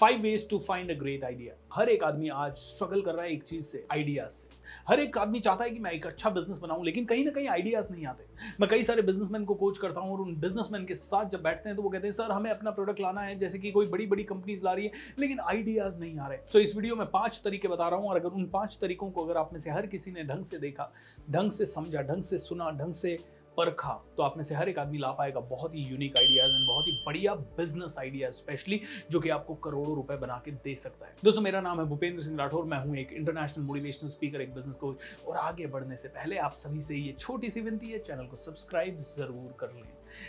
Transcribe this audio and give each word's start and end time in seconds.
Five 0.00 0.20
ways 0.22 0.48
to 0.48 0.58
find 0.58 0.90
a 0.90 0.94
great 0.94 1.24
idea 1.24 1.54
हर 1.72 1.88
एक 1.88 2.02
आदमी 2.04 2.28
आज 2.30 2.56
स्ट्रगल 2.56 3.00
कर 3.02 3.14
रहा 3.14 3.24
है 3.24 3.32
एक 3.32 3.42
चीज़ 3.44 3.64
से 3.64 3.84
आइडियाज़ 3.92 4.32
से। 4.32 4.48
हर 4.88 5.00
एक 5.00 5.16
आदमी 5.18 5.40
चाहता 5.40 5.64
है 5.64 5.70
कि 5.70 5.78
मैं 5.78 5.90
एक 5.92 6.06
अच्छा 6.06 6.30
बिज़नेस 6.30 6.58
बनाऊँ 6.58 6.84
लेकिन 6.84 7.04
कहीं 7.04 7.24
ना 7.24 7.30
कहीं 7.30 7.48
आइडियाज़ 7.48 7.90
नहीं 7.92 8.06
आते। 8.06 8.24
मैं 8.60 8.68
कई 8.70 8.84
सारे 8.84 9.02
बिजनेसमैन 9.02 9.44
को 9.44 9.54
कोच 9.54 9.78
करता 9.78 10.00
हूँ 10.00 10.12
और 10.12 10.20
उन 10.20 10.34
बिजनेसमैन 10.40 10.84
के 10.86 10.94
साथ 10.94 11.30
जब 11.30 11.42
बैठते 11.42 11.68
हैं 11.68 11.76
तो 11.76 11.82
वो 11.82 11.88
कहते 11.88 12.06
हैं 12.06 12.12
सर 12.12 12.30
हमें 12.32 12.50
अपना 12.50 12.70
प्रोडक्ट 12.70 13.00
लाना 13.00 13.20
है 13.20 13.38
जैसे 13.38 13.58
कि 13.58 13.70
कोई 13.70 13.86
बड़ी 13.86 14.06
बड़ी 14.06 14.24
कंपनीज़ 14.24 14.64
ला 14.64 14.72
रही 14.72 14.84
है। 14.84 14.92
लेकिन 15.18 15.40
आइडियाज़ 15.40 15.98
नहीं 15.98 16.18
आ 16.18 16.28
रहे। 16.28 16.38
सो 16.38 16.58
so, 16.58 16.64
इस 16.64 16.76
वीडियो 16.76 16.96
में 16.96 17.06
पाँच 17.10 17.40
तरीके 17.44 17.68
बता 17.68 17.88
रहा 17.88 17.98
हूँ 18.00 18.08
और 18.10 18.16
अगर 18.16 18.36
उन 18.36 18.46
पाँच 18.52 18.78
तरीकों 18.80 19.10
को 19.10 19.24
अगर 19.24 19.36
आप 19.36 19.52
में 19.52 19.60
से 19.60 19.70
हर 19.70 19.86
किसी 19.86 20.12
ने 20.12 20.24
ढंग 20.24 20.44
से 20.44 20.58
देखा 20.58 20.90
ढंग 21.30 21.50
से 21.50 21.66
समझा 21.66 22.02
ढंग 22.02 22.22
से 22.22 22.38
सुना 22.38 22.70
ढंग 22.78 22.94
से 22.94 23.18
परखा 23.58 23.92
तो 24.16 24.22
आप 24.22 24.36
में 24.36 24.42
से 24.44 24.54
हर 24.54 24.68
एक 24.68 24.78
आदमी 24.78 24.98
ला 24.98 25.10
पाएगा 25.12 25.40
बहुत 25.48 25.74
ही 25.74 25.80
यूनिक 25.82 26.16
आइडियाज़ 26.18 26.50
एंड 26.50 26.66
बहुत 26.66 26.86
ही 26.88 26.92
बढ़िया 27.06 27.34
बिज़नेस 27.56 27.96
आइडिया 27.98 28.30
स्पेशली 28.32 28.80
जो 29.10 29.20
कि 29.20 29.28
आपको 29.28 29.54
करोड़ों 29.64 29.94
रुपए 29.96 30.16
बना 30.16 30.40
के 30.44 30.50
दे 30.50 30.74
सकता 30.76 31.06
है। 31.06 31.14
दोस्तों, 31.24 31.42
मेरा 31.42 31.60
नाम 31.60 31.80
है 31.80 31.86
भूपेंद्र 31.86 32.22
सिंह 32.22 32.38
राठौर, 32.38 32.64
मैं 32.64 32.78
हूँ 32.78 32.96
एक 32.96 33.12
इंटरनेशनल 33.12 33.64
मोटिवेशनल 33.64 34.10
स्पीकर 34.10 34.40
एक 34.40 34.54
बिज़नेस 34.54 34.76
कोच 34.76 35.26
और 35.28 35.36
आगे 35.38 35.66
बढ़ने 35.68 35.96
से 35.96 36.08
पहले 36.10 36.36
आप 36.38 36.52
सभी 36.54 36.80
से 36.80 36.96
ये 36.96 37.14
छोटी 37.18 37.50
सी 37.50 37.60
विनती 37.60 37.90
है 37.90 37.98
चैनल 38.00 38.26
को 38.26 38.36
सब्सक्राइब 38.36 39.02
ज़रूर 39.16 39.56
कर 39.60 39.72
लें। 39.74 39.82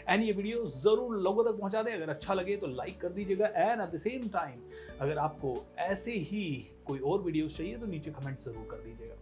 एंड 0.07 0.23
ये 0.23 0.31
वीडियो 0.31 0.65
ज़रूर 0.65 1.17
लोगों 1.17 1.43
तक 1.43 1.59
पहुँचा 1.59 1.83
दें, 1.83 1.93
अगर 1.93 2.09
अच्छा 2.09 2.33
लगे 2.33 2.55
तो 2.57 2.67
लाइक 2.69 2.99
कर 3.01 3.09
दीजिएगा 3.11 3.47
and 3.47 3.81
at 3.81 3.91
the 3.91 3.97
same 3.99 4.27
time 4.29 4.59
अगर 5.01 5.17
आपको 5.19 5.55
ऐसे 5.81 6.11
ही 6.11 6.43
कोई 6.85 6.99
और 7.01 7.21
वीडियो 7.21 7.47
चाहिए 7.49 7.77
तो 7.77 7.85
नीचे 7.85 8.11
कमेंट 8.11 8.39
ज़रूर 8.39 8.67
कर 8.71 8.83
दीजिएगा। 8.83 9.15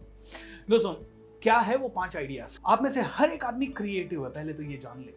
दोस्तों 0.68 0.94
क्या 1.42 1.56
है 1.58 1.76
वो 1.76 1.88
पाँच 1.88 2.16
आइडियाज़ 2.16 2.56
आप 2.66 2.82
में 2.82 2.88
से 2.90 3.00
हर 3.00 3.30
एक 3.30 3.44
आदमी 3.44 3.66
क्रिएटिव 3.66 4.24
है, 4.24 4.30
पहले 4.30 4.52
तो 4.52 4.62
ये 4.62 4.76
जान 4.76 5.00
ले। 5.00 5.12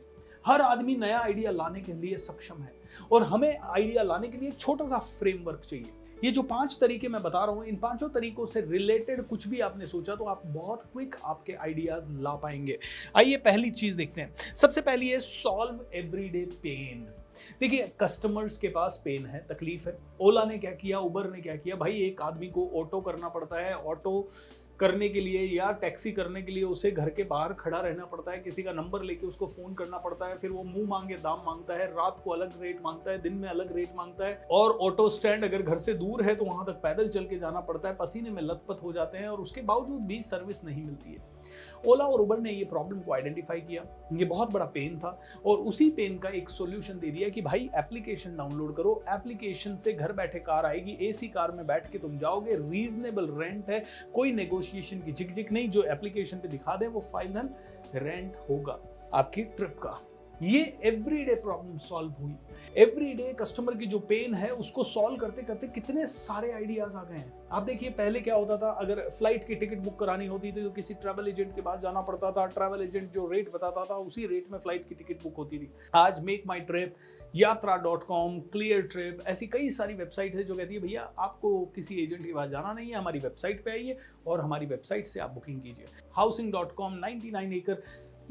हर 0.45 0.61
आदमी 0.61 0.95
नया 0.95 1.19
आइडिया 1.19 1.51
लाने 1.51 1.81
के 1.81 1.93
लिए 1.93 2.17
सक्षम 2.17 2.61
है 2.61 2.73
और 3.11 3.23
हमें 3.23 3.57
आइडिया 3.57 4.03
लाने 4.03 4.27
के 4.27 4.37
लिए 4.37 4.51
छोटा 4.51 4.87
सा 4.87 4.97
फ्रेमवर्क 4.97 5.61
चाहिए। 5.61 5.93
ये 6.23 6.31
जो 6.31 6.41
पाँच 6.43 6.77
तरीके 6.81 7.07
मैं 7.07 7.21
बता 7.23 7.43
रहा 7.45 7.55
हूँ, 7.55 7.65
इन 7.65 7.75
पाँचों 7.75 8.09
तरीकों 8.09 8.45
से 8.45 8.61
रिलेटेड 8.61 9.21
कुछ 9.27 9.47
भी 9.47 9.59
आपने 9.59 9.85
सोचा 9.85 10.15
तो 10.15 10.25
आप 10.25 10.41
बहुत 10.47 10.83
क्विक 10.93 11.15
आपके 11.23 11.53
आइडियाज़ 11.55 12.11
ला 12.21 12.35
पाएँगे। 12.35 12.77
आइए 13.15 13.37
पहली 13.39 13.71
चीज़ 13.71 13.97
देखते 13.97 14.21
हैं। 14.21 14.55
सबसे 14.55 14.81
पहली 14.81 15.09
है 15.09 15.19
सॉल्व 15.19 15.85
एवरीडे 15.93 16.45
पेन 16.63 17.05
देखिए 17.59 17.91
कस्टमर्स 17.99 18.57
के 18.57 18.67
पास 18.67 19.01
पेन 19.05 19.25
है, 19.25 19.45
तकलीफ़ 19.49 19.89
है। 19.89 19.97
ओला 20.21 20.43
ने 20.43 20.57
क्या 20.57 20.71
किया 20.71 20.99
उबर 20.99 21.29
ने 21.29 21.41
क्या 21.41 21.55
किया? 21.55 21.75
भाई, 21.75 22.01
एक 22.01 22.21
आदमी 22.21 22.47
को 22.47 22.69
ऑटो 22.75 23.01
करना 23.01 23.29
पड़ता 23.29 23.59
है। 23.59 23.75
ऑटो 23.75 24.29
करने 24.79 25.09
के 25.09 25.21
लिए 25.21 25.41
या 25.57 25.71
टैक्सी 25.71 26.11
करने 26.11 26.41
के 26.41 26.51
लिए 26.51 26.63
उसे 26.63 26.91
घर 26.91 27.09
के 27.09 27.23
बाहर 27.23 27.53
खड़ा 27.53 27.79
रहना 27.79 28.05
पड़ता 28.05 28.31
है। 28.31 28.39
किसी 28.39 28.63
का 28.63 28.71
नंबर 28.71 29.01
लेके 29.01 29.27
उसको 29.27 29.47
फ़ोन 29.47 29.73
करना 29.73 29.97
पड़ता 29.97 30.25
है। 30.25 30.37
फिर 30.37 30.49
वो 30.49 30.63
मुँह 30.63 30.87
मांगे, 30.89 31.15
दाम 31.15 31.43
माँगता 31.45 31.73
है। 31.73 31.85
रात 31.87 32.21
को 32.23 32.31
अलग 32.31 32.61
रेट 32.61 32.81
माँगता 32.85 33.11
है, 33.11 33.21
दिन 33.21 33.33
में 33.33 33.49
अलग 33.49 33.75
रेट 33.75 33.89
माँगता 33.95 34.27
है। 34.27 34.47
और 34.51 34.71
ऑटो 34.71 35.09
स्टैंड 35.09 35.43
अगर 35.43 35.61
घर 35.61 35.77
से 35.77 35.93
दूर 35.93 36.23
है 36.23 36.35
तो 36.35 36.45
वहाँ 36.45 36.65
तक 36.65 36.71
पैदल 36.71 37.07
चल 37.07 37.25
के 37.25 37.37
जाना 37.39 37.59
पड़ता 37.59 37.89
है। 37.89 37.95
पसीने 37.95 38.29
में 38.29 38.41
लथपथ 38.41 38.83
हो 38.83 38.93
जाते 38.93 39.17
हैं 39.17 39.27
और 39.27 39.41
उसके 39.41 39.61
बावजूद 39.61 40.01
भी 40.01 40.21
सर्विस 40.21 40.63
नहीं 40.65 40.83
मिलती 40.83 41.13
है। 41.13 41.40
ओला 41.85 42.05
और 42.05 42.21
उबर 42.21 42.39
ने 42.39 42.51
ये 42.51 42.65
प्रॉब्लम 42.65 42.99
को 42.99 43.13
आइडेंटिफाई 43.13 43.61
किया। 43.61 43.83
ये 44.13 44.25
बहुत 44.25 44.51
बड़ा 44.51 44.65
पेन 44.65 44.97
था 44.99 45.17
और 45.45 45.57
उसी 45.57 45.89
पेन 45.89 46.17
का 46.17 46.29
एक 46.29 46.49
सोल्यूशन 46.49 46.99
दे 46.99 47.11
दिया 47.11 47.29
कि 47.29 47.41
भाई 47.41 47.69
एप्लीकेशन 47.75 48.35
डाउनलोड 48.37 48.75
करो। 48.75 49.03
एप्लीकेशन 49.09 49.75
से 49.75 49.93
घर 49.93 50.11
बैठे 50.11 50.39
कार 50.39 50.65
आएगी 50.65 50.97
एसी 51.01 51.27
कार 51.27 51.51
में 51.51 51.65
बैठ 51.67 51.89
के 51.91 51.97
तुम 51.97 52.17
जाओगे। 52.17 52.55
रीजनेबल 52.55 53.29
रेंट 53.31 53.69
है। 53.69 53.83
कोई 54.13 54.31
नेगोशिएशन 54.31 54.99
की 54.99 55.13
झिकझिक 55.13 55.51
नहीं। 55.51 55.69
जो 55.69 55.83
एप्लीकेशन 55.83 56.37
पे 56.37 56.47
दिखा 56.47 56.75
दें, 56.75 56.87
वो 56.87 56.99
फाइनल 57.01 57.49
रेंट 57.95 58.35
होगा 58.49 58.79
आपकी 59.13 59.43
ट्रिप 59.43 59.77
का। 59.83 59.99
ये 60.41 60.61
एवरीडे 60.83 61.33
प्रॉब्लम 61.35 61.77
सॉल्व 61.77 62.11
हुई। 62.21 62.35
एवरीडे 62.77 63.33
कस्टमर 63.39 63.75
की 63.77 63.85
जो 63.85 63.97
पेन 63.99 64.33
है, 64.33 64.49
उसको 64.51 64.83
सॉल्व 64.83 65.17
करते 65.17 65.41
करते 65.41 65.67
कितने 65.67 66.05
सारे 66.05 66.51
आइडियाज़ 66.51 66.95
आ 66.97 67.03
गए 67.03 67.17
हैं। 67.17 67.33
आप 67.51 67.63
देखिए, 67.63 67.89
पहले 67.89 68.19
क्या 68.19 68.35
होता 68.35 68.57
था, 68.57 68.69
अगर 68.71 69.01
फ़्लाइट 69.09 69.47
की 69.47 69.55
टिकट 69.55 69.79
बुक 69.79 69.97
करानी 69.99 70.27
होती 70.27 70.51
थी 70.51 70.63
तो 70.63 70.69
किसी 70.71 70.93
ट्रैवल 70.93 71.27
एजेंट 71.27 71.53
के 71.55 71.61
पास 71.61 71.79
जाना 71.79 72.01
पड़ता 72.01 72.31
था। 72.31 72.45
ट्रैवल 72.47 72.81
एजेंट 72.81 73.11
जो 73.11 73.27
रेट 73.27 73.53
बताता 73.53 73.83
था, 73.83 73.97
उसी 73.97 74.25
रेट 74.27 74.51
में 74.51 74.57
फ़्लाइट 74.59 74.87
की 74.89 74.95
टिकट 74.95 75.23
बुक 75.23 75.35
होती 75.37 75.59
थी। 75.59 75.71
आज 75.95 76.23
make 76.23 76.43
my 76.47 76.59
trip 76.61 76.95
Yatra 77.35 77.75
dot 77.77 78.03
com 78.03 78.39
clear 78.51 78.81
trip 78.81 79.23
ऐसी 79.27 79.47
कई 79.47 79.69
सारी 79.69 79.93
वेबसाइट 79.93 80.35
है 80.35 80.43
जो 80.43 80.55
कहती 80.55 80.73
है, 80.73 80.79
भैया, 80.79 81.01
आपको 81.19 81.65
किसी 81.75 82.03
एजेंट 82.03 82.23
के 82.23 82.33
पास 82.33 82.49
जाना 82.49 82.73
नहीं 82.73 82.89
है, 82.89 82.95
हमारी 82.95 83.19
वेबसाइट 83.19 83.63
पे 83.65 83.71
आइए 83.71 83.97
और 84.27 84.41
हमारी 84.41 84.65
वेबसाइट 84.65 85.07
से 85.07 85.19
आप 85.19 85.31
बुकिंग 85.31 85.61
कीजिए। 85.61 85.85
Housing 86.13 86.51
dot 86.51 86.71
com 86.71 86.93
ninety 86.95 87.31
nine 87.31 87.53
एकड़ 87.53 87.75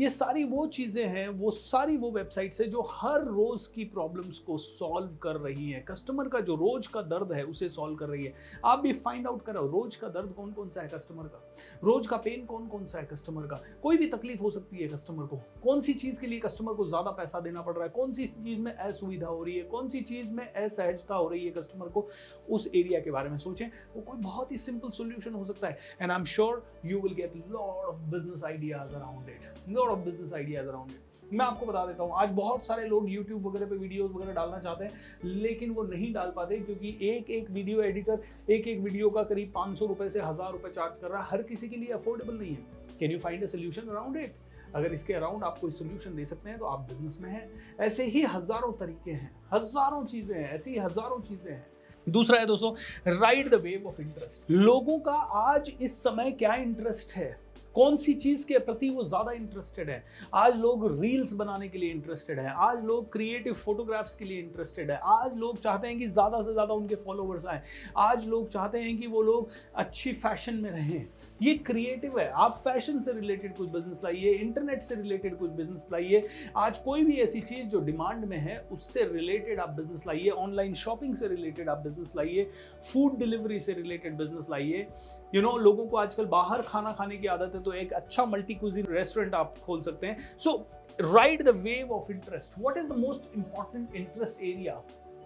ये 0.01 0.09
सारी 0.09 0.45
वो 0.45 0.67
चीज़ें 0.67 1.07
हैं, 1.07 1.29
वो 1.29 1.51
सारी 1.51 1.97
वो 1.97 2.11
वेबसाइट्स 2.11 2.61
है 2.61 2.67
जो 2.67 2.83
हर 2.91 3.25
रोज़ 3.25 3.69
की 3.73 3.85
प्रॉब्लम्स 3.85 4.39
को 4.39 4.57
सॉल्व 4.59 5.17
कर 5.17 5.37
रही 5.37 5.71
हैं। 5.71 5.85
कस्टमर 5.85 6.29
का 6.29 6.41
जो 6.41 6.55
रोज 6.55 6.87
का 6.87 7.03
दर्द 7.03 7.33
है, 7.33 7.43
उसे 7.45 7.69
सॉल्व 7.69 7.97
कर 7.97 8.09
रही 8.09 8.25
है। 8.25 8.35
आप 8.65 8.79
भी 8.79 8.93
फाइंड 8.93 9.27
आउट 9.27 9.43
करो 9.43 9.67
रोज 9.67 9.97
का 9.97 10.09
दर्द 10.09 10.33
कौन 10.33 10.53
कौन 10.53 10.69
सा 10.69 10.81
है 10.81 10.89
कस्टमर 10.89 11.25
का? 11.25 11.55
रोज 11.85 12.07
का 12.07 12.17
पेन 12.17 12.45
कौन 12.47 12.67
कौन 12.67 12.87
सा 12.87 12.99
है 12.99 13.05
कस्टमर 13.07 13.47
का? 13.47 13.61
कोई 13.83 13.97
भी 13.97 14.07
तकलीफ़ 14.07 14.41
हो 14.41 14.51
सकती 14.51 14.77
है 14.77 14.89
कस्टमर 14.89 15.27
को। 15.27 15.37
कौन 15.63 15.81
सी 15.81 15.95
चीज़ 15.95 16.21
के 16.21 16.27
लिए 16.27 16.41
कस्टमर 16.41 16.75
को 16.75 16.87
ज़्यादा 16.87 17.11
पैसा 17.11 17.41
देना 17.41 17.63
पड़ 17.63 17.75
रहा 17.75 17.85
है? 17.85 17.91
कौन 17.91 18.13
सी 18.13 18.27
चीज़ 18.27 18.61
में 18.61 18.73
असुविधा 18.73 19.27
हो 19.27 19.45
रही 19.45 19.57
है? 19.57 19.65
कौन 19.65 19.89
सी 19.89 20.01
चीज़ 20.01 20.33
में 20.33 20.53
असहजता 20.53 21.15
हो 21.15 21.29
रही 21.29 21.45
है 21.45 21.51
कस्टमर 21.51 21.89
को? 21.89 22.09
उस 22.51 22.67
एरिया 22.67 23.01
के 23.01 23.11
बारे 23.11 23.31
में 23.31 23.39
सोचें। 23.39 23.67
वो 23.67 24.03
कोई 24.03 24.21
बहुत 24.21 24.53
ही 24.53 24.57
सिंपल 24.57 24.91
सोल्यूशन 24.91 25.35
हो 25.35 25.45
सकता 25.45 25.69
है। 25.69 25.79
And 26.03 26.11
I 26.11 26.19
am 26.19 26.25
sure 26.25 26.65
you 26.85 27.01
will 27.01 27.15
get 27.15 27.37
lot 27.37 27.85
of 27.87 28.01
business 28.11 28.45
ideas 28.45 28.95
around 28.95 29.29
it 29.29 29.69
of 29.91 29.99
business 30.01 30.33
ideas 30.33 30.69
around 30.69 30.91
it 30.91 31.33
मैं 31.33 31.45
आपको 31.47 31.67
बता 31.67 31.85
देता 31.87 32.03
हूँ, 32.03 32.13
आज 32.15 32.29
बहुत 32.35 32.65
सारे 32.67 32.87
लोग 32.87 33.09
YouTube 33.09 33.45
वगैरह 33.45 33.67
पे 33.67 33.77
वीडियोस 33.77 34.11
वगैरह 34.13 34.33
डालना 34.35 34.59
चाहते 34.61 34.85
हैं, 34.85 34.93
लेकिन 35.25 35.71
वो 35.71 35.83
नहीं 35.85 36.13
डाल 36.13 36.33
पाते 36.37 36.59
क्योंकि 36.61 36.97
एक 37.09 37.31
एक 37.31 37.51
वीडियो 37.51 37.83
एडिटर 37.83 38.53
एक 38.53 38.67
एक 38.69 38.81
वीडियो 38.81 39.11
का 39.11 39.23
करीब 39.25 39.53
पाँच 39.55 39.79
सौ 39.79 39.87
रुपए 39.87 40.09
से 40.11 40.21
हज़ार 40.21 40.53
रुपए 40.53 40.71
चार्ज 40.71 40.97
कर 41.01 41.09
रहा 41.09 41.23
है। 41.23 41.29
हर 41.31 41.43
किसी 41.43 41.69
के 41.69 41.77
लिए 41.77 41.93
अफोर्डेबल 41.95 42.35
नहीं 42.35 42.51
है। 42.51 42.97
Can 43.01 43.11
you 43.11 43.19
find 43.19 43.43
a 43.43 43.47
solution 43.49 43.89
around 43.89 44.17
it 44.17 44.35
अगर 44.75 44.93
इसके 44.93 45.15
अराउंड 45.15 45.45
आप 45.45 45.59
कोई 45.59 45.71
सोल्यूशन 45.73 46.17
दे 46.17 46.25
सकते 46.25 46.51
हैं 46.51 46.59
तो 46.59 46.65
आप 46.67 46.81
बिज़नेस 46.89 47.19
में 47.21 47.31
हैं। 47.31 47.49
ऐसे 47.81 48.05
ही 48.07 48.23
हज़ारों 48.25 48.73
तरीके 48.81 49.11
हैं, 49.11 49.31
हज़ारों 49.53 50.05
चीज़ें 50.07 50.35
हैं, 50.37 50.51
ऐसी 50.51 50.77
हज़ारों 50.79 51.21
चीज़ें 51.21 51.53
हैं। 51.53 51.67
दूसरा 52.07 52.39
है 52.39 52.47
दोस्तों 52.47 52.73
ride 53.09 53.49
the 53.51 53.61
wave 53.63 53.87
of 53.89 54.01
interest 54.03 54.51
लोगों 54.51 54.99
का 55.01 55.15
आज 55.43 55.73
इस 55.81 55.97
समय 56.03 56.31
क्या 56.33 56.55
इंटरेस्ट 56.57 57.13
है? 57.13 57.31
कौन 57.75 57.97
सी 57.97 58.13
चीज़ 58.15 58.47
के 58.47 58.59
प्रति 58.59 58.89
वो 58.91 59.03
ज़्यादा 59.05 59.33
इंटरेस्टेड 59.33 59.91
है? 59.91 60.03
आज 60.35 60.57
लोग 60.57 60.87
रील्स 61.01 61.33
बनाने 61.33 61.69
के 61.69 61.79
लिए 61.79 61.91
इंटरेस्टेड 61.91 62.39
है। 62.39 62.53
आज 62.59 62.85
लोग 62.85 63.13
क्रिएटिव 63.13 63.55
फोटोग्राफ्स 63.55 64.15
के 64.15 64.25
लिए 64.25 64.39
इंटरेस्टेड 64.41 64.91
है। 64.91 64.99
आज 65.05 65.37
लोग 65.39 65.59
चाहते 65.59 65.89
हैं 65.89 65.99
कि 65.99 66.07
ज़्यादा 66.09 66.41
से 66.43 66.53
ज़्यादा 66.53 66.75
उनके 66.75 66.95
फॉलोवर्स 66.95 67.47
आए। 67.47 67.63
आज 67.99 68.27
लोग 68.29 68.49
चाहते 68.49 68.79
हैं 68.79 68.97
कि 68.99 69.07
वो 69.07 69.23
लोग 69.23 69.51
अच्छी 69.75 70.13
फ़ैशन 70.15 70.55
में 70.55 70.71
रहें। 70.71 71.07
ये 71.43 71.55
क्रिएटिव 71.61 72.19
है। 72.19 72.29
आप 72.29 72.61
फ़ैशन 72.65 73.01
से 73.01 73.13
रिलेटेड 73.13 73.57
कुछ 73.57 73.71
बिज़नेस 73.71 74.01
लाइए 74.05 74.33
इंटरनेट 74.33 74.83
से 74.83 74.95
रिलेटेड 74.95 75.39
कुछ 75.39 75.51
बिज़नेस 75.53 75.87
लाइए। 75.93 76.27
आज 76.57 76.79
कोई 76.79 77.05
भी 77.05 77.17
ऐसी 77.21 77.41
चीज़ 77.41 77.67
जो 77.67 77.81
डिमांड 77.81 78.25
में 78.25 78.37
है, 78.39 78.59
उससे 78.73 79.05
रिलेटेड 79.13 79.61
आप 79.61 79.71
बिज़नेस 79.71 80.07
लाइए। 80.07 80.29
ऑनलाइन 80.31 80.75
शॉपिंग 80.75 81.15
से 81.15 81.29
रिलेटेड 81.29 81.69
आप 81.69 81.79
बिज़नेस 81.79 82.13
लाइए। 82.17 82.51
फ़ूड 82.93 83.19
डिलीवरी 83.19 83.61
से 83.61 83.73
रिलेटेड 83.73 84.17
बिज़नेस 84.19 84.47
लाइए। 84.51 84.87
यू 85.35 85.43
नो 85.43 85.57
लोगों 85.59 85.87
को 85.87 85.97
आजकल 85.97 86.27
बाहर 86.27 86.63
खाना 86.63 86.93
खाने 86.93 87.17
की 87.17 87.27
आदत 87.29 87.53
है 87.55 87.60
तो 87.61 87.73
एक 87.75 87.93
अच्छा 87.93 88.25
मल्टी 88.27 88.55
कुजिन 88.55 88.87
रेस्टोरेंट 88.91 89.35
आप 89.35 89.55
खोल 89.65 89.83
सकते 89.83 90.07
हैं। 90.07 90.37
So 90.39 90.57
ride 91.03 91.43
the 91.43 91.55
wave 91.59 91.93
of 91.93 92.11
interest 92.13 92.59
what 92.59 92.77
is 92.79 92.87
the 92.87 92.97
most 92.99 93.37
important 93.37 93.95
interest 93.97 94.43
area 94.43 94.75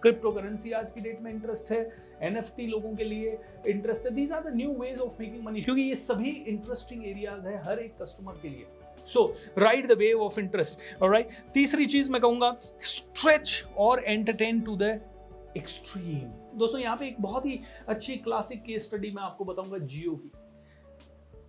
crypto 0.01 0.31
currency 0.31 0.71
आज 0.71 0.91
की 0.93 1.01
डेट 1.01 1.21
में 1.21 1.31
इंटरेस्ट 1.31 1.71
है 1.71 1.79
एनएफटी 2.23 2.67
लोगों 2.67 2.95
के 2.95 3.03
लिए 3.03 3.37
इंटरेस्ट 3.67 4.05
है। 4.05 4.11
These 4.15 4.31
are 4.31 4.43
the 4.43 4.55
new 4.55 4.73
ways 4.79 4.99
of 4.99 5.21
making 5.21 5.43
money 5.45 5.61
क्योंकि 5.61 5.81
ये 5.81 5.95
सभी 5.97 6.29
इंटरेस्टिंग 6.47 7.05
एरियाज़ 7.07 7.47
है 7.47 7.61
हर 7.63 7.79
एक 7.79 7.95
कस्टमर 8.01 8.39
के 8.41 8.49
लिए। 8.49 8.65
So 9.07 9.25
ride 9.57 9.87
the 9.87 9.97
wave 9.97 10.21
of 10.21 10.39
interest 10.39 10.79
right 11.03 11.29
तीसरी 11.53 11.85
चीज़ 11.85 12.11
मैं 12.11 12.21
कहूँगा 12.21 12.55
स्ट्रेच 12.85 13.63
और 13.77 14.03
एंटरटेन 14.03 14.61
टू 14.61 14.75
द 14.75 14.99
एक्सट्रीम 15.57 16.29
दोस्तों, 16.57 16.79
यहाँ 16.81 16.97
पे 16.97 17.07
एक 17.07 17.21
बहुत 17.21 17.45
ही 17.45 17.59
अच्छी 17.87 18.15
क्लासिक 18.17 18.61
केस 18.63 18.83
स्टडी 18.83 19.11
मैं 19.11 19.23
आपको 19.23 19.45
बताऊँगा 19.45 19.77
जियो 19.77 20.15
की। 20.15 20.31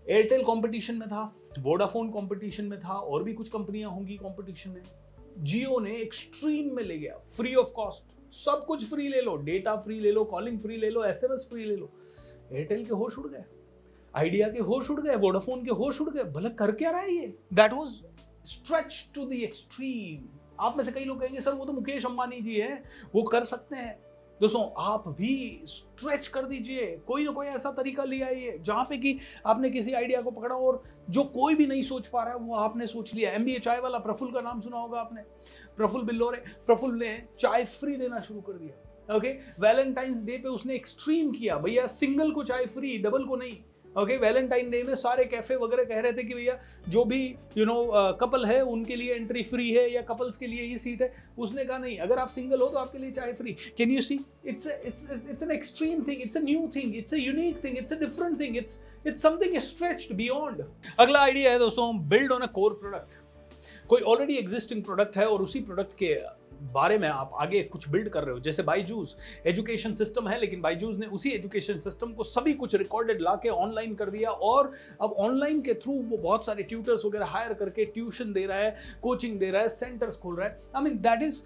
एयरटेल 0.09 0.43
कंपटीशन 0.43 0.95
में 0.95 1.09
था 1.09 1.23
वोडाफोन 1.59 2.09
कंपटीशन 2.11 2.65
में 2.65 2.79
था, 2.81 2.93
और 2.93 3.23
भी 3.23 3.33
कुछ 3.35 3.49
कंपनियाँ 3.49 3.91
होंगी 3.91 4.17
कंपटीशन 4.17 4.71
में। 4.71 4.83
जियो 5.39 5.79
ने 5.81 5.97
एक्सट्रीम 5.97 6.75
में 6.77 6.83
ले 6.83 6.99
गया 6.99 7.17
फ्री 7.37 7.55
ऑफ़ 7.55 7.73
कॉस्ट 7.73 8.15
सब 8.35 8.65
कुछ 8.67 8.85
फ्री 8.91 9.09
ले 9.09 9.21
लो 9.21 9.37
डेटा 9.37 9.77
फ्री 9.77 9.99
ले 10.01 10.13
लो 10.13 10.25
कॉलिंग 10.25 10.59
फ्री 10.61 10.77
ले 10.77 10.91
लो 10.91 11.05
एसएमएस 11.05 11.47
फ्री 11.51 11.65
ले 11.65 11.77
लो। 11.77 11.91
एयरटेल 12.53 12.85
के 12.85 12.95
होश 12.95 13.19
उड़ 13.19 13.27
गए 13.27 13.45
आइडिया 14.15 14.49
के 14.49 14.61
होश 14.61 14.91
उड़ 14.91 15.01
गए 15.01 15.17
वोडाफोन 15.17 15.65
के 15.65 15.71
होश 15.73 16.01
उड़ 16.01 16.11
गए। 16.11 16.25
भले 16.33 16.51
कर 16.51 16.73
क्या 16.73 16.91
रहा 16.91 17.01
है 17.01 17.15
ये? 17.15 17.27
That 17.55 17.73
was 17.73 18.01
stretch 18.47 19.09
to 19.15 19.25
the 19.25 19.33
extreme 19.35 20.29
आप 20.61 20.77
में 20.77 20.85
से 20.85 20.93
कई 20.93 21.05
लोग 21.05 21.21
कहेंगे, 21.21 21.41
सर, 21.41 21.53
वो 21.53 21.65
तो 21.65 21.73
मुकेश 21.73 22.07
अंबानी 22.07 22.41
जी 22.41 22.55
हैं, 22.55 22.83
वो 23.15 23.23
कर 23.23 23.45
सकते 23.45 23.77
हैं। 23.77 23.99
दोस्तों, 24.41 24.63
आप 24.79 25.09
भी 25.09 25.61
स्ट्रेच 25.65 26.27
कर 26.27 26.43
दीजिए। 26.43 26.87
कोई 27.07 27.25
ना 27.25 27.31
कोई 27.31 27.47
ऐसा 27.47 27.71
तरीका 27.73 28.05
ले 28.05 28.21
आइए, 28.23 28.57
जहाँ 28.59 28.85
पे 28.85 28.97
कि 28.97 29.19
आपने 29.47 29.71
किसी 29.71 29.93
आइडिया 29.93 30.21
को 30.23 30.31
पकड़ा 30.31 30.55
और 30.55 30.83
जो 31.11 31.23
कोई 31.25 31.55
भी 31.55 31.67
नहीं 31.67 31.83
सोच 31.83 32.07
पा 32.07 32.23
रहा 32.23 32.33
है, 32.33 32.39
वो 32.39 32.55
आपने 32.55 32.87
सोच 32.87 33.15
लिया 33.15 33.31
एम 33.31 33.45
बी 33.45 33.59
चाय 33.59 33.81
वाला 33.81 33.99
प्रफुल 33.99 34.33
का 34.33 34.41
नाम 34.41 34.61
सुना 34.61 34.79
होगा 34.79 35.01
आपने। 35.01 35.23
प्रफुल 35.77 36.03
बिल्लोरे, 36.03 36.43
प्रफुल 36.67 36.99
ने 36.99 37.17
चाय 37.41 37.65
फ्री 37.65 37.97
देना 37.97 38.19
शुरू 38.19 38.41
कर 38.41 38.53
दिया। 38.53 39.17
ओके 39.17 39.29
वैलेंटाइंस 39.61 40.23
डे 40.23 40.37
पे 40.39 40.49
उसने 40.49 40.75
एक्सट्रीम 40.75 41.31
किया। 41.33 41.57
भैया 41.57 41.87
सिंगल 41.87 42.31
को 42.33 42.43
चाय 42.45 42.67
फ्री 42.67 42.97
डबल 42.99 43.25
को 43.25 43.37
नहीं। 43.37 43.57
ओके 43.99 44.17
वैलेंटाइन 44.19 44.71
डे 44.71 44.83
में 44.83 44.95
सारे 44.95 45.25
कैफ़े 45.25 45.57
वगैरह 45.57 45.85
कह 45.85 46.01
रहे 46.01 46.13
थे 46.13 46.23
कि 46.23 46.35
भैया, 46.35 46.59
जो 46.89 47.05
भी 47.05 47.21
यू 47.59 47.65
नो 47.65 47.77
कपल 48.21 48.45
है, 48.47 48.61
उनके 48.65 48.97
लिए 48.97 49.15
एंट्री 49.15 49.43
फ्री 49.43 49.71
है 49.71 49.91
या 49.93 50.03
कपल्स 50.11 50.39
के 50.39 50.47
लिए 50.47 50.63
ही 50.63 50.79
सीट 50.79 51.03
है, 51.03 51.13
उसने 51.39 51.65
कहा 51.65 51.79
नहीं, 51.79 51.97
अगर 51.99 52.19
आप 52.19 52.29
सिंगल 52.29 52.61
हो 52.61 52.69
तो 52.69 52.79
आपके 52.79 52.99
लिए 52.99 53.11
चाय 53.11 53.33
free 53.33 53.57
can 53.79 53.91
you 53.91 54.03
see 54.03 54.19
it's 54.47 54.67
it's 54.67 55.11
it's 55.13 55.43
an 55.43 55.51
extreme 55.51 56.03
thing 56.09 56.23
it's 56.23 56.37
a 56.37 56.41
new 56.41 56.71
thing 56.77 56.97
it's 56.97 57.15
a 57.15 57.19
unique 57.19 57.63
thing 57.65 57.79
it's 57.79 57.93
a 57.93 57.99
different 58.01 58.41
thing 58.41 58.57
it's 58.57 58.81
it's 59.07 59.23
something 59.23 59.59
stretched 59.69 60.15
beyond 60.17 60.65
अगला 60.99 61.21
आइडिया 61.21 61.53
है 61.53 61.59
दोस्तों 61.59 61.93
build 62.09 62.33
on 62.33 62.43
a 62.43 62.53
core 62.55 62.79
product 62.81 63.25
कोई 63.89 64.03
already 64.03 64.37
existing 64.37 64.83
product 64.85 65.17
है 65.17 65.27
और 65.27 65.43
उसी 65.43 65.61
product 65.61 65.93
के 65.99 66.15
बारे 66.63 66.99
में 66.99 67.09
आप 67.09 67.31
आगे 67.35 67.63
कुछ 67.63 67.89
बिल्ड 67.89 68.09
कर 68.09 68.25
रहे 68.25 68.35
हो। 68.35 68.41
जैसे 68.41 68.63
बाईजूस 68.63 69.17
एजुकेशन 69.47 69.95
सिस्टम 69.95 70.29
है, 70.29 70.39
लेकिन 70.41 70.61
बाईजूस 70.61 70.99
ने 70.99 71.07
उसी 71.07 71.31
एजुकेशन 71.31 71.79
सिस्टम 71.79 72.13
को 72.13 72.23
सभी 72.23 72.53
कुछ 72.55 72.75
रिकॉर्डेड 72.75 73.21
ला 73.23 73.35
के 73.35 73.49
ऑनलाइन 73.49 73.95
कर 73.95 74.11
दिया 74.11 74.31
और 74.31 74.73
अब 75.03 75.13
ऑनलाइन 75.13 75.61
के 75.61 75.75
थ्रू 75.75 75.93
वो 75.93 76.17
बहुत 76.17 76.47
सारे 76.47 76.63
ट्यूटर्स 76.63 77.05
वगैरह 77.05 77.27
हायर 77.27 77.53
करके 77.55 77.85
ट्यूशन 77.85 78.33
दे 78.33 78.47
रहा 78.47 78.59
है 78.59 78.77
कोचिंग 79.03 79.39
दे 79.39 79.51
रहा 79.51 79.63
है 79.63 79.69
सेंटर्स 79.69 80.17
खोल 80.17 80.37
रहा 80.37 80.49
है। 80.49 80.57
आई 80.77 80.83
मीन 80.83 80.99
दैट 80.99 81.23
इज़ 81.23 81.43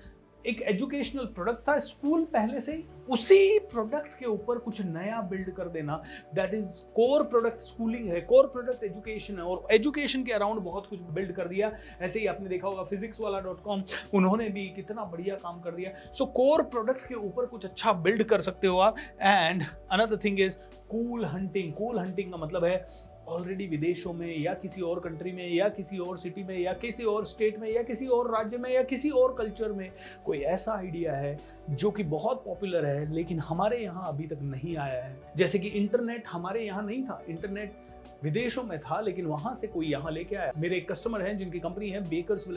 एक 0.47 0.61
एजुकेशनल 0.63 1.25
प्रोडक्ट 1.27 1.69
था 1.69 1.79
स्कूल 1.79 2.25
पहले 2.25 2.61
से 2.61 2.75
ही 2.75 2.85
उसी 3.11 3.59
प्रोडक्ट 3.73 4.19
के 4.19 4.27
ऊपर 4.27 4.59
कुछ 4.59 4.81
नया 4.83 5.21
बिल्ड 5.31 5.51
कर 5.55 5.69
देना। 5.69 6.03
That 6.35 6.55
is 6.55 6.69
core 6.95 7.23
product 7.25 7.61
schooling 7.61 8.09
है 8.09 8.21
कोर 8.23 8.47
प्रोडक्ट 8.47 8.85
एजुकेशन 8.85 9.35
है, 9.35 9.43
और 9.43 9.67
एजुकेशन 9.73 10.25
के 10.25 10.33
अराउंड 10.33 10.61
बहुत 10.61 10.87
कुछ 10.87 11.01
बिल्ड 11.11 11.33
कर 11.33 11.49
दिया। 11.49 11.73
ऐसे 12.01 12.21
ही 12.21 12.27
आपने 12.27 12.49
देखा 12.49 12.69
होगा 12.69 12.85
फिजिक्स 12.85 13.21
वाला 13.21 13.41
डॉट 13.41 13.63
कॉम 13.63 13.83
उन्होंने 14.15 14.49
भी 14.49 14.67
कितना 14.77 15.05
बढ़िया 15.05 15.35
काम 15.37 15.61
कर 15.61 15.75
दिया। 15.75 15.93
सो 16.13 16.27
कोर 16.33 16.63
प्रोडक्ट 16.65 17.07
के 17.09 17.15
ऊपर 17.17 17.47
कुछ 17.47 17.65
अच्छा 17.65 17.93
बिल्ड 17.93 18.23
कर 18.25 18.41
सकते 18.41 18.67
हो 18.67 18.79
आप। 18.79 18.97
And 19.21 19.63
another 19.63 20.21
thing 20.25 20.41
is 20.41 20.57
cool 20.91 21.25
hunting 21.25 21.73
cool 21.75 21.99
hunting 21.99 22.31
का 22.33 22.37
मतलब 22.39 22.65
है 22.65 22.77
ऑलरेडी 23.31 23.67
विदेशों 23.67 24.13
में, 24.13 24.39
या 24.39 24.55
किसी 24.55 24.81
और 24.81 25.01
कंट्री 25.01 25.33
में, 25.33 25.49
या 25.55 25.69
किसी 25.69 25.99
और 25.99 26.19
सिटी 26.19 26.43
में, 26.43 26.59
या 26.59 26.73
किसी 26.73 27.05
और 27.05 27.27
स्टेट 27.27 27.59
में, 27.59 27.69
या 27.71 27.83
किसी 27.83 28.07
और 28.07 28.31
राज्य 28.31 28.57
में, 28.57 28.71
या 28.71 28.83
किसी 28.83 29.11
और 29.11 29.35
कल्चर 29.39 29.73
में 29.73 29.91
कोई 30.27 30.39
ऐसा 30.39 30.73
आइडिया 30.73 31.13
है 31.13 31.37
जो 31.71 31.91
कि 31.91 32.03
बहुत 32.03 32.43
पॉपुलर 32.45 32.87
है, 32.87 33.13
लेकिन 33.13 33.39
हमारे 33.39 33.79
यहाँ 33.79 34.09
अभी 34.09 34.27
तक 34.27 34.39
नहीं 34.43 34.77
आया 34.77 35.05
है। 35.05 35.17
जैसे 35.37 35.59
कि 35.59 35.69
इंटरनेट 35.69 36.25
हमारे 36.29 36.65
यहाँ 36.65 36.83
नहीं 36.83 37.03
था। 37.05 37.23
इंटरनेट 37.29 37.73
विदेशों 38.23 38.63
में 38.63 38.79
था, 38.79 39.01
लेकिन 39.01 39.27
वहाँ 39.27 39.55
से 39.55 39.67
कोई 39.67 39.87
यहाँ 39.87 40.13
लेके 40.13 40.37
आया। 40.37 40.53
मेरे 40.59 40.77
एक 40.77 40.91
कस्टमर 40.91 41.23
हैं 41.23 41.37
जिनकी 41.37 41.61
कंपनी 41.61 41.91
है 41.91 42.09
बेकर्स 42.09 42.49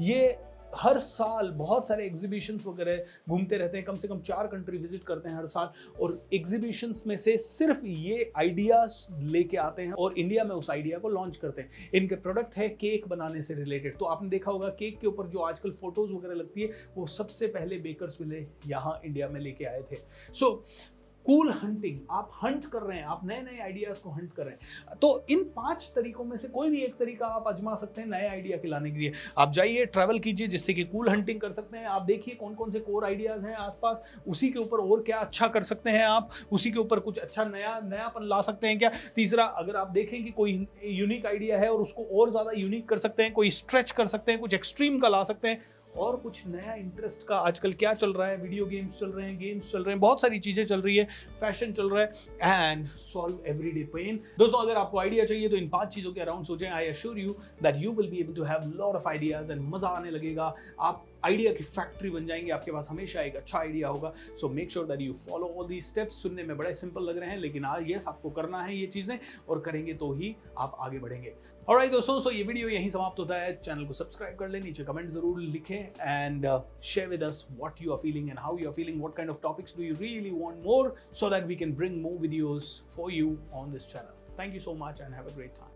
ये 0.00 0.38
हर 0.76 0.98
साल 0.98 1.50
बहुत 1.56 1.86
सारे 1.88 2.04
एग्जीबिशन 2.06 2.58
वगैरह 2.66 3.04
घूमते 3.28 3.56
रहते 3.56 3.76
हैं। 3.76 3.86
कम 3.86 3.96
से 3.96 4.08
कम 4.08 4.20
चार 4.22 4.46
कंट्री 4.46 4.78
विज़िट 4.78 5.04
करते 5.04 5.28
हैं 5.28 5.36
हर 5.36 5.46
साल। 5.46 5.70
और 6.00 6.18
एग्जीबिशन 6.34 6.94
में 7.06 7.16
से 7.16 7.36
सिर्फ़ 7.38 7.84
ये 7.86 8.30
आइडियाज़ 8.36 8.96
लेके 9.22 9.56
आते 9.58 9.82
हैं 9.82 9.92
और 9.94 10.18
इंडिया 10.18 10.44
में 10.44 10.54
उस 10.54 10.70
आइडिया 10.70 10.98
को 10.98 11.08
लॉन्च 11.08 11.36
करते 11.36 11.62
हैं। 11.62 11.90
इनके 11.94 12.14
प्रोडक्ट 12.16 12.56
है 12.56 12.68
केक 12.70 13.08
बनाने 13.08 13.42
से 13.42 13.54
रिलेटेड 13.54 13.98
तो 13.98 14.04
आपने 14.06 14.28
देखा 14.28 14.50
होगा 14.50 14.68
केक 14.78 14.98
के 15.00 15.06
ऊपर 15.06 15.26
जो 15.26 15.38
आजकल 15.40 15.70
फ़ोटोज़ 15.80 16.12
वगैरह 16.12 16.34
लगती 16.34 16.62
है 16.62 16.70
वो 16.96 17.06
सबसे 17.08 17.46
पहले 17.48 17.78
बेकर्स 17.80 18.20
विले 18.20 18.46
यहाँ 18.66 19.00
इंडिया 19.04 19.28
में 19.28 19.40
लेके 19.40 19.64
आए 19.64 19.82
थे। 19.92 19.96
सो 20.32 20.46
so, 20.46 20.93
कूल 21.26 21.50
हंटिंग, 21.52 21.98
आप 22.10 22.30
हंट 22.42 22.64
कर 22.66 22.82
रहे 22.82 22.98
हैं, 22.98 23.04
आप 23.04 23.20
नए 23.24 23.40
नए 23.42 23.58
आइडियाज़ 23.62 23.98
को 23.98 24.10
हंट 24.10 24.32
कर 24.32 24.44
रहे 24.44 24.52
हैं। 24.52 24.98
तो 25.02 25.24
इन 25.30 25.42
पाँच 25.56 25.90
तरीकों 25.94 26.24
में 26.24 26.36
से 26.36 26.48
कोई 26.48 26.70
भी 26.70 26.80
एक 26.80 26.94
तरीका 26.94 27.26
आप 27.26 27.48
आजमा 27.48 27.74
सकते 27.74 28.00
हैं 28.00 28.08
नए 28.08 28.26
आइडिया 28.28 28.56
के 28.56 28.68
लाने 28.68 28.90
के 28.90 28.98
लिए। 28.98 29.12
आप 29.38 29.52
जाइए 29.52 29.84
ट्रैवल 29.86 30.18
कीजिए, 30.18 30.46
जिससे 30.46 30.74
कि 30.74 30.84
कूल 30.84 31.08
हंटिंग 31.08 31.40
कर 31.40 31.50
सकते 31.50 31.78
हैं। 31.78 31.86
आप 31.86 32.02
देखिए 32.02 32.34
कौन 32.34 32.54
कौन 32.54 32.70
से 32.70 32.80
कोर 32.80 33.04
आइडियाज़ 33.04 33.46
हैं 33.46 33.54
आसपास। 33.56 34.02
उसी 34.28 34.50
के 34.50 34.58
ऊपर 34.58 34.80
और 34.80 35.02
क्या 35.02 35.18
अच्छा 35.18 35.48
कर 35.48 35.62
सकते 35.62 35.90
हैं 35.90 36.04
आप। 36.04 36.30
उसी 36.52 36.70
के 36.70 36.78
ऊपर 36.78 37.00
कुछ 37.00 37.18
अच्छा 37.18 37.44
नया, 37.44 37.78
नयापन 37.84 38.28
ला 38.28 38.40
सकते 38.40 38.66
हैं 38.66 38.78
क्या? 38.78 38.90
तीसरा, 39.14 39.44
अगर 39.44 39.76
आप 39.76 39.90
देखें 39.90 40.22
कि 40.24 40.30
कोई 40.30 40.66
यूनिक 40.84 41.26
आइडिया 41.26 41.58
है 41.58 41.72
और 41.72 41.80
उसको 41.80 42.04
और 42.12 42.30
ज़्यादा 42.30 42.50
यूनिक 42.50 42.88
कर 42.88 42.98
सकते 42.98 43.22
हैं, 43.22 43.32
कोई 43.32 43.50
स्ट्रेच 43.52 43.90
कर 43.90 44.06
सकते 44.06 44.32
हैं, 44.32 44.40
कुछ 44.40 44.54
एक्सट्रीम 44.54 44.98
का 44.98 45.08
ला 45.08 45.22
सकते 45.22 45.48
हैं 45.48 45.62
और 45.96 46.16
कुछ 46.16 46.40
नया 46.46 46.74
इंटरेस्ट 46.74 47.26
का 47.26 47.36
आजकल 47.38 47.72
क्या 47.72 47.92
चल 47.94 48.12
रहा 48.12 48.28
है? 48.28 48.36
वीडियो 48.36 48.66
गेम्स 48.66 48.98
चल 49.00 49.06
रहे 49.08 49.26
हैं 49.26 49.38
गेम्स 49.38 49.70
चल 49.72 49.82
रहे 49.84 49.92
हैं, 49.92 50.00
बहुत 50.00 50.20
सारी 50.20 50.38
चीज़ें 50.38 50.64
चल 50.66 50.80
रही 50.82 50.96
है 50.96 51.04
फ़ैशन 51.40 51.72
चल 51.72 51.90
रहा 51.90 52.02
है 52.02 52.72
and 52.72 52.86
solve 52.86 53.46
every 53.46 53.70
day 53.70 53.82
pain 53.92 54.20
दोस्तों, 54.38 54.62
अगर 54.62 54.76
आपको 54.76 54.98
आइडिया 54.98 55.24
चाहिए 55.24 55.48
तो 55.48 55.56
इन 55.56 55.68
पाँच 55.68 55.94
चीज़ों 55.94 56.12
के 56.12 56.20
अराउंड 56.20 56.44
सोचें. 56.44 56.68
I 56.68 56.86
assure 56.86 57.18
you 57.18 57.36
that 57.62 57.76
you 57.76 57.92
will 57.92 58.10
be 58.10 58.20
able 58.20 58.34
to 58.34 58.44
have 58.44 58.70
lot 58.76 58.96
of 58.96 59.08
ideas 59.08 59.52
and 59.52 59.62
मज़ा 59.64 59.88
आने 59.88 60.10
लगेगा. 60.10 60.54
आप 60.80 61.04
आइडिया 61.24 61.52
की 61.52 61.64
फैक्ट्री 61.64 62.10
बन 62.10 62.26
जाएँगे 62.26 62.50
आपके 62.52 62.72
पास 62.72 62.88
हमेशा 62.90 63.22
एक 63.22 63.36
अच्छा 63.36 63.58
आइडिया 63.58 63.88
होगा। 63.88 64.12
So 64.40 64.48
make 64.50 64.70
sure 64.72 64.86
that 64.86 65.00
you 65.00 65.12
follow 65.14 65.46
all 65.58 65.66
the 65.68 65.80
steps 65.80 66.22
सुनने 66.22 66.42
में 66.42 66.56
बड़े 66.56 66.74
सिंपल 66.74 67.02
लग 67.04 67.18
रहे 67.18 67.30
हैं 67.30 67.38
लेकिन 67.38 67.64
आज 67.64 67.90
यस 67.90 68.08
आपको 68.08 68.30
करना 68.32 68.62
है 68.62 68.76
ये 68.76 68.86
चीज़ें 68.88 69.18
और 69.48 69.60
करेंगे 69.60 69.94
तो 69.94 70.12
ही 70.12 70.34
आप 70.58 70.76
आगे 70.80 70.98
बढ़ेंगे। 70.98 71.34
और 71.68 71.76
right, 71.76 71.92
दोस्तों 71.92 72.18
सो 72.20 72.30
ये 72.30 72.42
वीडियो 72.42 72.68
यहीं 72.68 72.88
समाप्त 72.90 73.18
होता 73.20 73.36
है। 73.36 73.54
चैनल 73.56 73.84
को 73.86 73.92
सब्सक्राइब 73.92 74.36
कर 74.38 74.48
ले 74.48 74.60
नीचे 74.60 74.84
कमेंट 74.84 75.08
ज़रूर 75.10 75.40
लिखें 75.40 75.76
and 75.76 76.46
share 76.84 77.08
with 77.08 77.22
us 77.22 77.46
what 77.50 77.82
you 77.82 77.92
are 77.92 77.98
feeling 77.98 78.28
and 78.28 78.38
how 78.38 78.58
you 78.58 78.68
are 78.68 78.74
feeling 78.74 78.98
what 78.98 79.14
kind 79.16 79.30
of 79.30 79.40
topics 79.42 79.76
do 79.76 79.82
you 79.82 79.94
really 80.00 80.30
want 80.32 80.64
more 80.66 80.94
so 81.12 81.30
that 81.30 81.46
we 81.46 81.56
can 81.56 81.74
bring 81.76 82.00
more 82.02 82.18
videos 82.18 82.82
for 82.96 83.12
you 83.12 83.36
on 83.54 83.72
this 83.72 83.86
channel 83.86 84.38
thank 84.40 84.54
you 84.54 84.60
so 84.60 84.74
much 84.78 85.00
and 85.00 85.14
have 85.14 85.24
a 85.24 85.34
great 85.36 85.54
time 85.58 85.73